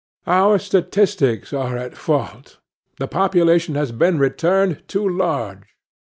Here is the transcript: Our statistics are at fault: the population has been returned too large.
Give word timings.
Our 0.25 0.57
statistics 0.57 1.53
are 1.53 1.77
at 1.77 1.95
fault: 1.95 2.57
the 2.97 3.07
population 3.07 3.75
has 3.75 3.91
been 3.91 4.17
returned 4.17 4.81
too 4.87 5.07
large. 5.07 5.61